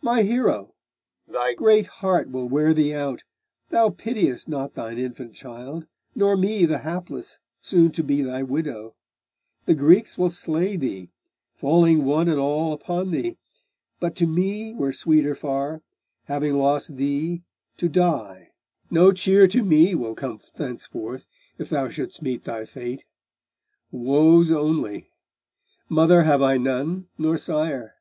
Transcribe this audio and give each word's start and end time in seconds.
'My 0.00 0.22
hero, 0.22 0.76
thy 1.26 1.52
great 1.54 1.88
heart 1.88 2.30
will 2.30 2.48
wear 2.48 2.72
thee 2.72 2.94
out; 2.94 3.24
Thou 3.70 3.90
pitiest 3.90 4.46
not 4.48 4.74
thine 4.74 4.96
infant 4.96 5.34
child, 5.34 5.88
nor 6.14 6.36
me 6.36 6.64
The 6.66 6.78
hapless, 6.84 7.40
soon 7.60 7.90
to 7.94 8.04
be 8.04 8.22
thy 8.22 8.44
widow; 8.44 8.94
The 9.66 9.74
Greeks 9.74 10.18
will 10.18 10.30
slay 10.30 10.76
thee, 10.76 11.10
falling 11.52 12.04
one 12.04 12.28
and 12.28 12.38
all 12.38 12.72
Upon 12.72 13.10
thee: 13.10 13.38
but 13.98 14.14
to 14.18 14.24
me 14.24 14.72
were 14.72 14.92
sweeter 14.92 15.34
far, 15.34 15.82
Having 16.26 16.56
lost 16.56 16.96
thee, 16.96 17.42
to 17.78 17.88
die; 17.88 18.52
no 18.88 19.10
cheer 19.10 19.48
to 19.48 19.64
me 19.64 19.96
Will 19.96 20.14
come 20.14 20.38
thenceforth, 20.54 21.26
if 21.58 21.68
thou 21.70 21.88
shouldst 21.88 22.22
meet 22.22 22.44
thy 22.44 22.64
fate; 22.64 23.04
Woes 23.90 24.52
only: 24.52 25.10
mother 25.88 26.22
have 26.22 26.40
I 26.40 26.56
none, 26.56 27.08
nor 27.18 27.36
sire. 27.36 27.96